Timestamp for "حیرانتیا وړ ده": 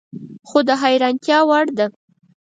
0.81-1.85